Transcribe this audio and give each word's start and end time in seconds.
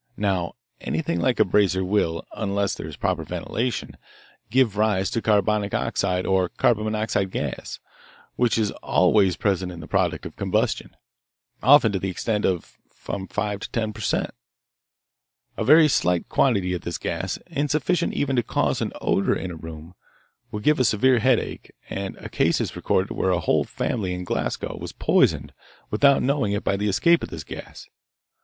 Now, 0.17 0.53
anything 0.79 1.19
like 1.21 1.39
a 1.39 1.45
brazier 1.45 1.83
will, 1.85 2.25
unless 2.35 2.73
there 2.73 2.87
is 2.87 2.95
proper 2.97 3.23
ventilation, 3.23 3.97
give 4.49 4.75
rise 4.75 5.11
to 5.11 5.21
carbonic 5.21 5.75
oxide 5.75 6.25
or 6.25 6.49
carbon 6.49 6.85
monoxide 6.85 7.29
gas, 7.29 7.79
which 8.35 8.57
is 8.57 8.71
always 8.81 9.37
present 9.37 9.71
in 9.71 9.79
the 9.79 9.85
products 9.87 10.25
of 10.25 10.35
combustion, 10.35 10.97
often 11.61 11.91
to 11.91 11.99
the 11.99 12.09
extent 12.09 12.45
of 12.45 12.79
from 12.91 13.27
five 13.27 13.59
to 13.59 13.69
ten 13.69 13.93
per 13.93 14.01
cent. 14.01 14.31
A 15.55 15.63
very 15.63 15.87
slight 15.87 16.27
quantity 16.29 16.73
of 16.73 16.81
this 16.81 16.97
gas, 16.97 17.37
insufficient 17.45 18.15
even 18.15 18.35
to 18.37 18.41
cause 18.41 18.81
an 18.81 18.93
odour 19.01 19.35
in 19.35 19.51
a 19.51 19.55
room, 19.55 19.93
will 20.49 20.61
give 20.61 20.79
a 20.79 20.83
severe 20.83 21.19
headache, 21.19 21.69
and 21.91 22.17
a 22.17 22.27
case 22.27 22.59
is 22.59 22.75
recorded 22.75 23.11
where 23.13 23.29
a 23.29 23.39
whole 23.39 23.65
family 23.65 24.15
in 24.15 24.23
Glasgow 24.23 24.75
was 24.81 24.93
poisoned 24.93 25.53
without 25.91 26.23
knowing 26.23 26.53
it 26.53 26.63
by 26.63 26.75
the 26.75 26.89
escape 26.89 27.21
of 27.21 27.29
this 27.29 27.43
gas. 27.43 27.87